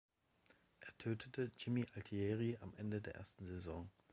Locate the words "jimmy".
1.59-1.85